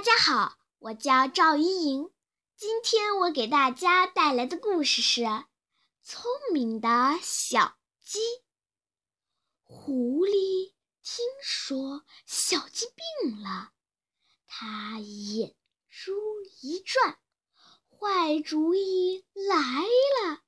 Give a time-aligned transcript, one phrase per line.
[0.00, 2.10] 大家好，我叫赵依莹。
[2.56, 5.20] 今天我给大家带来的故事是
[6.02, 6.24] 《聪
[6.54, 8.18] 明的小鸡》。
[9.62, 12.86] 狐狸听说小鸡
[13.20, 13.72] 病了，
[14.46, 15.54] 它眼
[15.90, 16.14] 珠
[16.62, 17.18] 一转，
[17.90, 19.54] 坏主意来
[20.30, 20.40] 了。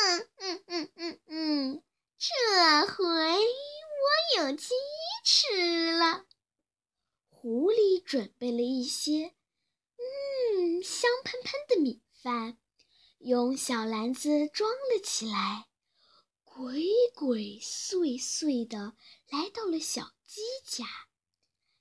[0.00, 1.84] 嗯嗯嗯嗯嗯，
[2.18, 4.74] 这回我有鸡
[5.24, 5.67] 吃了。
[7.50, 9.32] 狐狸准备了一些，
[9.96, 12.58] 嗯，香喷喷的米饭，
[13.20, 15.66] 用小篮子装了起来，
[16.44, 16.84] 鬼
[17.14, 18.92] 鬼祟祟地
[19.30, 20.84] 来到了小鸡家。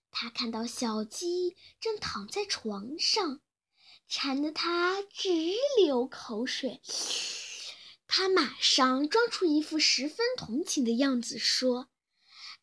[0.10, 3.42] 他看到小鸡正躺在床上，
[4.08, 5.30] 馋得他直
[5.76, 6.82] 流口水。
[8.08, 11.90] 他马上装出一副十分同情的样子，说。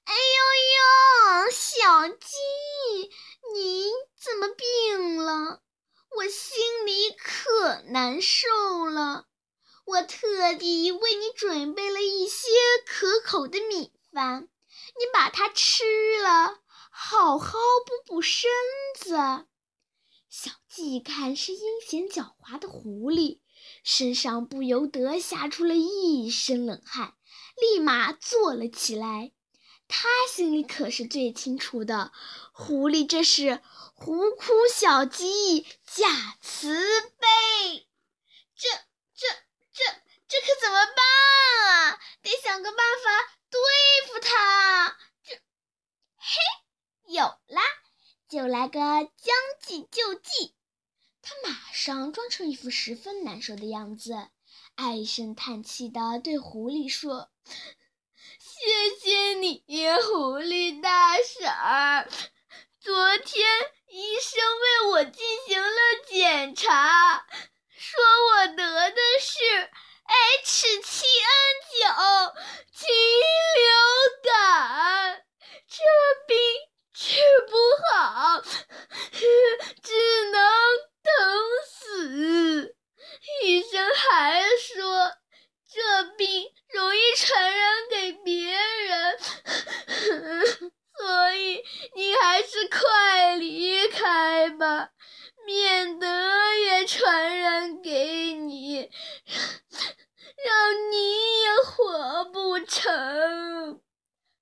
[0.07, 2.37] 哎呦呦，小鸡，
[3.55, 3.91] 你
[4.21, 5.63] 怎么病了？
[6.25, 9.27] 我心里可难受了。
[9.85, 12.49] 我特地为你准备了一些
[12.87, 15.85] 可口的米饭，你把它吃
[16.23, 18.51] 了，好好补补身
[18.99, 19.17] 子。
[20.31, 23.41] 小鸡一看是阴险狡猾的狐狸，
[23.83, 27.13] 身上不由得吓出了一身冷汗，
[27.61, 29.33] 立马坐了起来。
[29.87, 32.13] 他心里可是最清楚的，
[32.53, 33.61] 狐狸这是
[33.95, 37.87] 狐哭小鸡假慈悲，
[38.57, 38.69] 这、
[39.15, 39.27] 这、
[39.73, 39.85] 这、
[40.27, 42.01] 这可怎么办啊？
[42.23, 43.61] 得想个办法对
[44.09, 44.99] 付他。
[45.23, 45.35] 这，
[46.17, 46.41] 嘿，
[47.07, 47.63] 有啦，
[48.29, 50.55] 就来个将计就计。
[51.23, 54.29] 他马上装成一副十分难受的样子，
[54.75, 57.31] 唉声叹气地对狐狸说。
[58.65, 59.63] 谢谢你，
[60.01, 62.09] 狐狸大婶儿。
[62.81, 63.47] 昨天
[63.89, 65.69] 医生为我进行了
[66.09, 67.27] 检查，
[67.77, 69.69] 说我得的是
[70.47, 72.33] H7N9
[72.73, 72.89] 禽
[73.59, 73.69] 流
[74.33, 75.27] 感，
[75.69, 75.77] 这
[76.27, 76.35] 病
[76.95, 77.21] 治
[77.51, 77.53] 不
[77.93, 78.41] 好，
[79.83, 80.41] 只能
[81.03, 81.13] 等
[81.69, 82.75] 死。
[83.43, 85.13] 医生还说，
[85.71, 87.75] 这病容易传染。
[92.71, 94.89] 快离开吧，
[95.47, 96.07] 免得
[96.57, 98.77] 也传染给你，
[100.47, 103.83] 让你也活不成。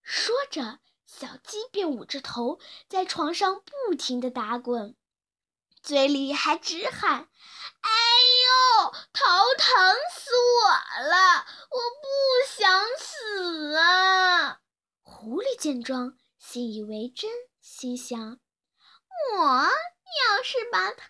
[0.02, 2.58] 说着，小鸡便捂着头
[2.90, 4.94] 在床上不停地打滚，
[5.82, 7.30] 嘴里还直喊
[7.80, 7.90] ：“哎
[8.82, 9.24] 呦，头
[9.56, 9.74] 疼
[10.12, 10.68] 死我
[11.08, 11.46] 了！
[11.70, 12.06] 我不
[12.54, 14.60] 想死啊！”
[15.00, 17.30] 狐狸见状，信以为真。
[17.62, 18.38] 心想：
[19.38, 21.08] 我要是把它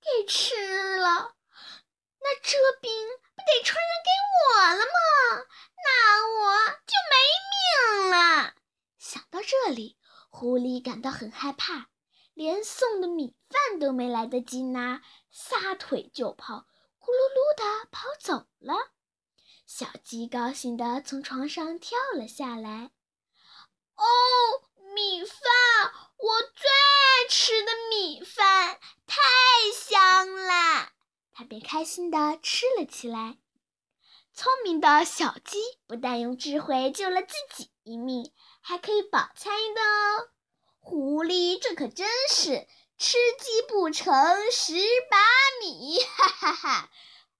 [0.00, 1.34] 给吃了，
[2.20, 2.88] 那这病
[3.34, 4.44] 不得传染给我
[4.74, 5.44] 了吗？
[5.84, 5.88] 那
[6.24, 7.14] 我就没
[7.50, 8.54] 命了。
[8.96, 9.98] 想到这里，
[10.30, 11.88] 狐狸感到很害怕，
[12.32, 16.66] 连送的米饭都没来得及拿，撒腿就跑，
[17.00, 18.92] 咕噜噜的跑走了。
[19.66, 22.92] 小鸡高兴地从床上跳了下来。
[23.96, 24.04] 哦，
[24.94, 25.40] 米饭，
[26.16, 29.33] 我最爱吃的米饭，太！
[31.44, 33.38] 便开心地吃了起来。
[34.32, 40.28] 聪明的小鸡不但用智慧救了自己一命，还可以饱餐一顿哦。
[40.80, 42.66] 狐狸这可真是
[42.98, 44.12] 吃鸡不成
[44.50, 44.74] 蚀
[45.10, 45.16] 把
[45.60, 46.90] 米，哈哈哈！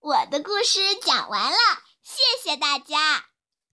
[0.01, 1.59] 我的故事讲完了，
[2.03, 3.34] 谢谢大家。